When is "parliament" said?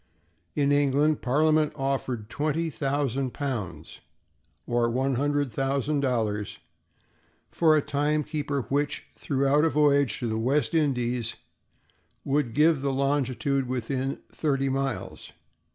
1.21-1.73